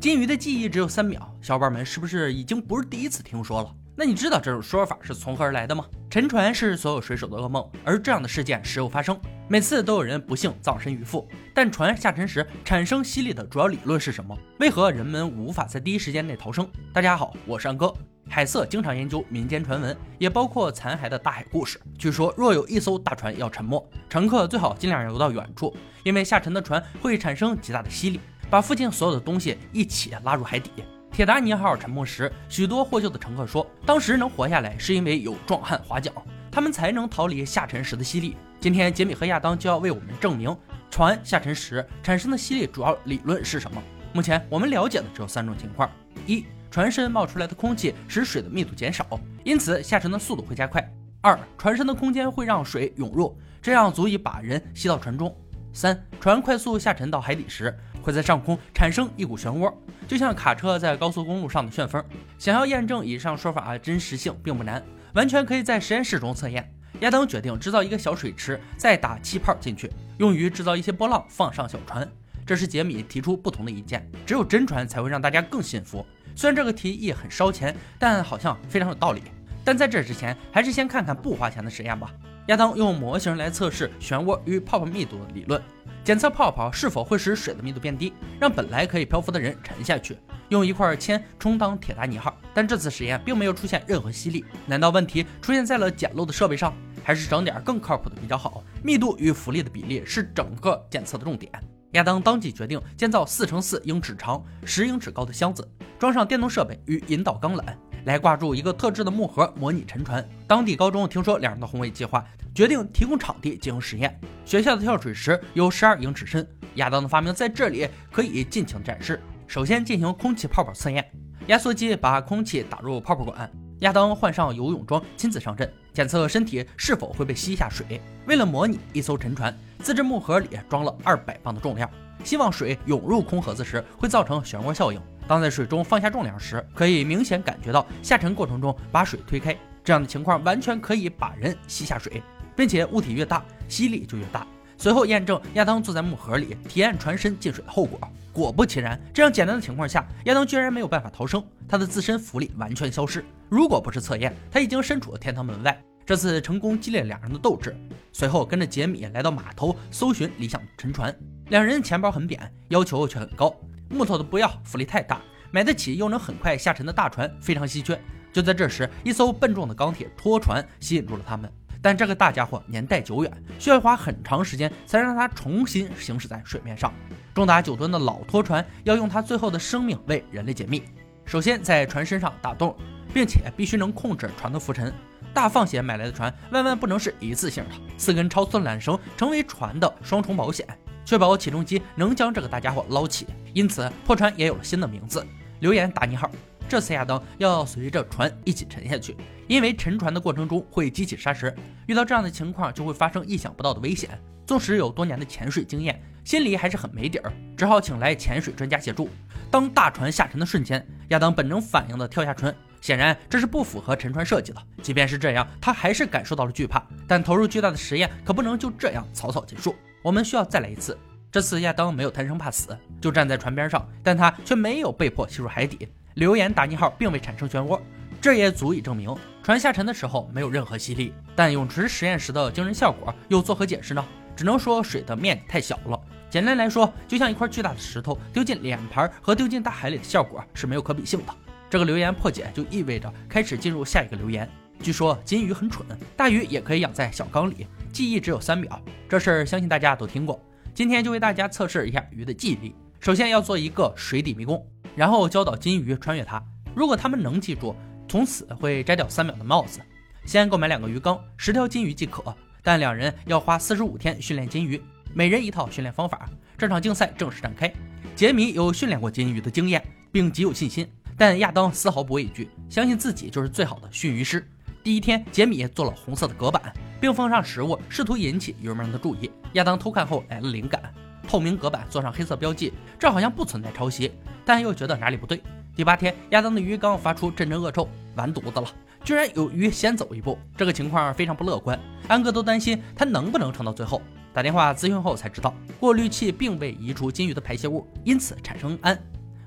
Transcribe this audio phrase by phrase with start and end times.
[0.00, 3.74] 金鱼的记忆只有三秒，小伙伴们是不是已经不是第一次听说了？
[3.96, 5.84] 那你知道这种说法是从何而来的吗？
[6.08, 11.28] 沉船是所有水手的噩梦，而这样的事件时有发生，每次都有人不幸葬身鱼腹。
[11.52, 14.38] 但船下沉时产生吸力的主要理论是什么？
[14.60, 16.70] 为何人们无法在第一时间内逃生？
[16.92, 17.92] 大家好，我是安哥。
[18.30, 21.80] 海瑟经常研究民间传闻，也包括残骸的大海故事。
[21.98, 28.20] 据说，若有一艘大船要沉没，乘客最好尽量游到远处，因为下沉的船会产生极大的吸力，
[28.50, 30.70] 把附近所有的东西一起拉入海底。
[31.10, 36.12] 铁达尼号沉没时，许多获救的乘客说，当时能活下来是因为有壮汉划桨，
[36.50, 38.36] 他们才能逃离下沉时的吸力。
[38.60, 40.56] 今天，杰米和亚当就要为我们证明
[40.90, 43.82] 船下沉时产生的吸力主要理论是什么。
[44.12, 45.90] 目前我们了解的只有三种情况：
[46.26, 49.06] 一、船身冒出来的空气使水的密度减少，
[49.44, 50.80] 因此下沉的速度会加快；
[51.20, 55.30] 二、船身的空间会让水涌入，这样足以把人吸到船中；
[55.72, 57.76] 三、船快速下沉到海底时。
[58.02, 59.72] 会在上空产生一股漩涡，
[60.06, 62.02] 就像卡车在高速公路上的旋风。
[62.38, 64.82] 想要验证以上说法的真实性并不难，
[65.14, 66.72] 完全可以在实验室中测验。
[67.00, 72.08] 亚当决定制造一个小水池，再打气泡进去，用于制造一些波浪，放上小船。
[72.44, 76.04] 这时杰米提出不同的意见，只有真船才会让大家更信服。
[76.34, 79.22] 虽然这个提议很烧钱，但好像非常有道理。
[79.64, 82.10] 但在这之前，还是先看看不花钱的实验吧。
[82.48, 85.62] 亚当用模型来测试漩涡与泡泡密度的理论。
[86.02, 88.10] 检测泡泡是否会使水的密度变低，
[88.40, 90.16] 让本来可以漂浮的人沉下去。
[90.48, 94.42] 用一块铅充当铁达尼号，但这次实验并没有出现任何吸力。
[94.64, 96.72] 难道问题出现在了简陋的设备上，
[97.04, 98.64] 还是整点更靠谱的比较好？
[98.82, 101.52] 密度与浮力的比例是整个检测的重点。
[101.92, 107.62] 亚当当即决定建造四乘四英尺长、十英尺高的箱子，装上电动设备与引导钢缆。
[108.04, 110.26] 来挂住一个特制的木盒，模拟沉船。
[110.46, 112.24] 当地高中听说两人的宏伟计划，
[112.58, 114.20] 决定提供场地进行实验。
[114.44, 119.22] 学校的跳水池有十二英尺深，亚当的发明在这里可以尽情展示。
[119.46, 121.08] 首先进行空气泡泡测验，
[121.46, 128.00] 压缩机把空气打入泡泡管，亚当换上游泳装，亲自上阵检测身体是否会被吸下水。
[128.26, 131.88] 为了模拟一艘沉船，自制木盒里装了二百磅的重量，
[132.24, 135.00] 希望水涌入空盒子时会造成漩涡效应。
[135.28, 139.56] 当在水中放下重量时，可以明显感觉到下沉过程中把水推开。
[139.84, 142.20] 这样的情况完全可以把人吸下水，
[142.58, 144.44] 并且物体越大，吸力就越大。
[144.76, 148.00] 随后验证亚当坐在木盒里，体验船身进水的后果。
[148.32, 153.24] 果不其然，这样简单的情况下，亚当居然没有办法逃生，他的自身浮力完全消失。
[153.48, 155.80] 如果不是测验，他已经身处天堂门外。
[156.04, 157.76] 这次成功激烈两人的斗志。
[158.12, 161.16] 随后跟着杰米来到码头搜寻理想沉船。
[161.50, 163.54] 两人钱包很扁，要求却很高。
[163.88, 165.18] 木头的不要，浮力太大；
[165.52, 167.96] 买得起又能很快下沉的大船非常稀缺。
[168.32, 171.48] 就在这时，一艘笨重的钢铁拖船吸引住了他们。
[171.80, 176.92] 但这个大家伙年代久远，需要花很长时间才让它重新行驶在水面上。
[177.34, 180.82] 重达九吨的老拖船要用它最后的生命为人类解密。
[181.24, 182.76] 首先在船身上打洞，
[183.14, 184.92] 并且必须能控制船的浮沉。
[185.32, 190.66] 大放血买来的船万万不能是一次性的，四根超粗缆绳成为船的双重保险。
[191.04, 195.24] 确保起重机能将这个大家伙捞起，因此破船也有了新的名字——
[195.60, 196.30] 留言打你号。
[196.68, 201.54] 这次亚当要随着船一起沉下去，因为沉船的过程中会激起沙石，
[201.86, 204.10] 遇到这样的情况就会发生意想不到的危险。
[204.46, 209.08] 纵使有多年的潜水经验，心里还是很没底儿，只好请来潜水专家协助。
[209.50, 214.62] 当大船下沉的瞬间，亚当本能反应的跳下船，显然这是不符合沉船设计的。
[214.82, 216.82] 即便是这样，他还是感受到了惧怕。
[217.06, 219.74] 但投入巨大的实验可不能就这样草草结束。
[220.02, 220.96] 我们需要再来一次。
[221.30, 225.86] 这次亚当没有贪生怕死，就站在船边上，但他却没有被迫吸入海底。
[226.18, 227.80] 流言达尼号并未产生漩涡，
[228.20, 231.14] 这也足以证明船下沉的时候没有任何吸力。
[231.36, 234.04] 但泳池实验时的惊人效果又作何解释呢？
[234.34, 236.00] 只能说水的面积太小了。
[236.28, 241.32] 简单来说，就像一块巨大的石头丢进脸盘和丢进大海里的效果是没有可比性的。
[241.70, 244.48] 这个留言破解就意味着开始进入下一个留言。
[244.82, 245.86] 据说金鱼很蠢，
[246.16, 247.68] 大鱼也可以养在小缸里。
[247.92, 250.40] 记忆只有三秒，这事儿相信大家都听过。
[250.74, 252.74] 今天就为大家测试一下鱼的记忆力。
[253.00, 254.60] 首先要做一个水底迷宫，
[254.98, 256.42] 然后教导金鱼穿越它。
[256.74, 257.72] 如果它们能记住，
[258.08, 259.78] 从此会摘掉三秒的帽子。
[260.26, 262.34] 先购买两个鱼缸，十条金鱼即可。
[262.64, 264.82] 但两人要花四十五天训练金鱼，
[265.14, 266.28] 每人一套训练方法。
[266.58, 267.72] 这场竞赛正式展开。
[268.16, 269.80] 杰米有训练过金鱼的经验，
[270.10, 270.84] 并极有信心，
[271.16, 274.44] 但亚当丝毫不畏惧，相信自己就是最好的驯鱼师。
[274.82, 279.30] 第一天，杰米做了红色的隔板，并放上食物，试图引起鱼儿们的注意。
[279.52, 280.92] 亚当偷看后来了灵感，
[281.28, 284.10] 透明隔板做上黑色标记，这好像不存在抄袭，
[284.46, 285.42] 但又觉得哪里不对。
[285.76, 287.86] 第八天，亚当的鱼缸发出阵阵恶臭，
[288.16, 288.66] 完犊子了，
[289.04, 291.78] 居然有鱼先走一步，这个情况非常不乐观。
[292.08, 294.00] 安哥都担心他能不能撑到最后。
[294.32, 298.98] 打电话咨询后才知道，过滤器并未移除金鱼的排泄物，因此产生氨。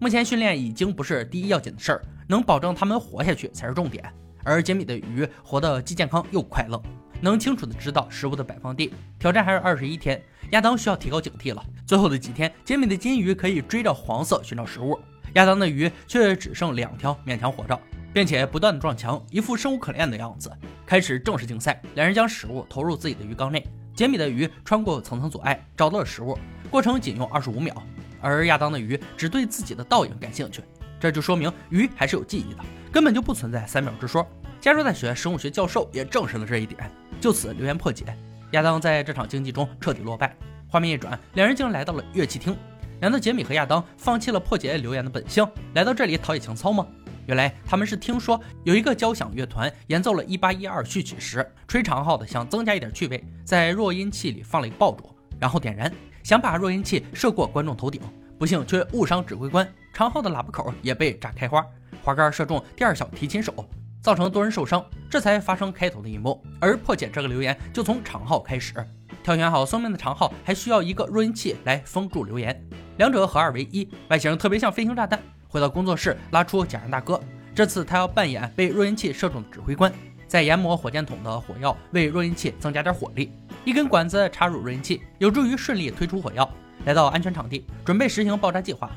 [0.00, 4.04] 目前训练已经不是第一要紧的事儿，能保证他们活下去才是重点。
[4.42, 6.82] 而杰米的鱼活得既健康又快乐，
[7.20, 8.92] 能清楚的知道食物的摆放地。
[9.18, 11.64] 挑战还有二十一天，亚当需要提高警惕了。
[11.86, 14.98] 最后的几天，杰米的金鱼可以追着黄色寻找食物，
[15.34, 17.80] 亚当的鱼却只剩两条，勉强活着，
[18.12, 20.50] 并且不断的撞墙，一副生无可恋的样子。
[20.86, 23.66] 开始正式竞赛，两人将食物投入自己的鱼缸内。
[23.94, 26.38] 杰米的鱼穿过层层阻碍，找到了食物，
[26.70, 27.74] 过程仅用二十五秒。
[28.20, 30.62] 而亚当的鱼只对自己的倒影感兴趣，
[31.00, 34.26] 这就说明鱼还是有记忆的，根本就不存在三秒之说。
[34.60, 36.90] 加州大学生物学教授也证实了这一点。
[37.20, 38.04] 就此，留言破解，
[38.52, 40.34] 亚当在这场竞技中彻底落败。
[40.68, 42.56] 画面一转，两人竟然来到了乐器厅。
[43.00, 46.86] 难道杰米和亚当放弃了破解留言的本性，来到这里陶冶情操吗？
[47.26, 55.92] 原来他们是听说有一个交响乐团演奏了一八一二序曲时，吹长号的想增加一点趣味，在弱音器里放了一个爆竹，然后点燃，
[56.22, 58.00] 想把弱音器射过观众头顶，
[58.38, 61.64] 不幸却误伤指挥官，长号的喇叭口也被炸开花，
[62.02, 63.52] 花杆射中第二小提琴手，
[64.00, 66.42] 造成多人受伤，这才发生开头的一幕。
[66.60, 68.74] 而破解这个留言就从长号开始，
[69.22, 72.60] 挑选好送命的长号，还需要一个弱音器来封住留言，
[72.98, 75.20] 两者合二为一，外形特别像飞行炸弹。
[75.48, 77.20] 回到工作室，拉出假人大哥。
[77.54, 79.92] 这次他要扮演被弱音器射中的指挥官，
[80.26, 83.32] 再研磨火箭筒的火药，为弱音器增加点火力。
[83.64, 86.48] 一根管子插入弱音器，有助于顺利推出火药。
[86.84, 88.90] 来到安全场地，准备实行爆炸计划。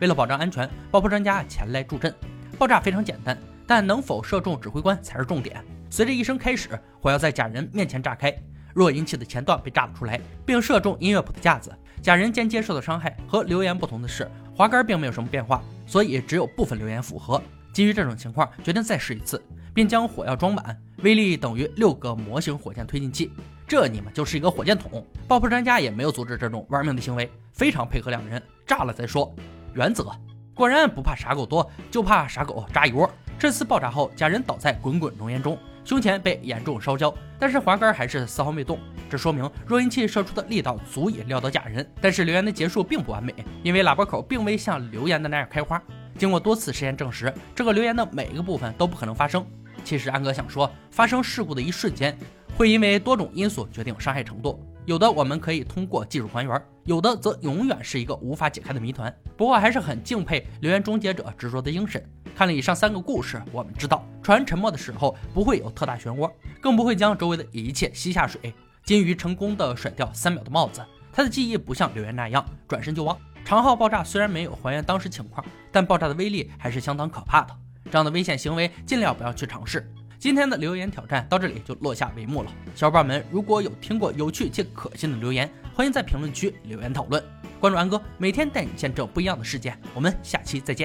[0.00, 2.14] 为了保障安全，爆破专家前来助阵。
[2.58, 5.62] 爆炸非常简单，但能否射中指挥官才是重点。
[5.90, 8.34] 随着一声开始，火药在假人面前炸开。
[8.74, 11.72] 若引起的前段被炸了出来，并射中音乐谱的架子。
[12.02, 17.40] 假人间接受的伤害和留言不同的是，滑杆并没有什么变化，所以只有部分留言符合。
[17.72, 19.42] 基于这种情况，决定再试一次，
[19.74, 23.30] 并将火药装满，威力等于六个模型火箭推进器。
[23.66, 25.04] 这你们就是一个火箭筒。
[25.26, 29.34] 爆破专家也没有阻止这种玩命的行为，非常配合两人，炸了再说。
[29.76, 30.10] 原则
[30.54, 33.08] 果然不怕傻狗多，就怕傻狗扎一窝。
[33.38, 35.58] 这次爆炸后，假人倒在滚滚浓烟中。
[35.84, 38.78] 胸前被严重烧焦，但是滑杆还是丝毫未动，
[39.10, 41.86] 这说明弱音器射出的力道足以撂倒假人。
[42.00, 45.80] 但是留言的结束并不完美，因为喇叭口并未像留言的那样开花。
[46.18, 49.46] 经过多次实验证实，这个留言的每一个部分都不可能发生。
[49.84, 52.18] 其实安哥想说，发生事故的一瞬间，
[52.56, 59.12] 会因为多种因素决定伤害程度，有的我们可以通过技术还原，有的则永远是一个无法解开的谜团。
[59.36, 62.00] 不过还是很敬佩留言终结者执着的精神。
[62.36, 66.30] 看了以上三个故事，我们知道船沉没的时候不会有特大漩涡，
[66.60, 68.54] 更不会将周围的一切吸下水。
[68.84, 70.80] 金鱼成功的甩掉三秒的帽子，
[71.12, 73.18] 它的记忆不像留言那样转身就忘。
[73.44, 77.52] 长号爆炸虽然没有还原当时情况，但爆炸的威力还是相当可怕的。
[77.90, 79.92] 这样的危险行为尽量不要去尝试。
[80.18, 82.50] 今天的留言挑战到这里就落下帷幕了。
[82.74, 87.22] 小伙伴们如果有听过有趣且可信的留言，欢迎在评论区留言讨论。
[87.60, 89.76] 关注安哥，每天带你见证不一样的世界。
[89.94, 90.84] 我们下期再见。